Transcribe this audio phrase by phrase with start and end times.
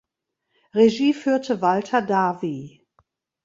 [0.73, 2.81] Regie führte Walter Davy.